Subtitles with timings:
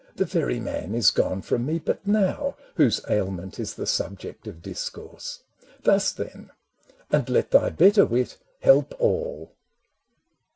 [0.15, 4.63] The very man is gone from me but now, Whose ailment is the subject of
[4.63, 5.43] discourse.
[5.83, 6.49] Thus then,
[7.11, 9.53] and let thy better wit help all